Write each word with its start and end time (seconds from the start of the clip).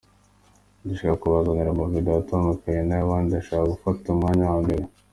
Ndashaka 0.83 1.19
kubazanira 1.21 1.69
amavidewo 1.71 2.17
atandukanye 2.23 2.81
na 2.83 2.95
yabandi 2.99 3.29
ndashaka 3.31 3.71
gufata 3.73 4.03
umwanya 4.13 4.45
wa 4.51 4.59
mbere. 4.65 4.83